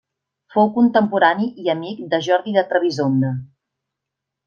Fou 0.55 0.71
contemporani 0.77 1.51
i 1.65 1.71
amic 1.75 2.03
de 2.17 2.23
Jordi 2.31 2.57
de 2.59 2.67
Trebisonda. 2.73 3.35